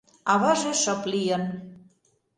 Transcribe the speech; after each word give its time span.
Аваже 0.31 0.73
шып 0.81 1.01
лийын. 1.11 1.43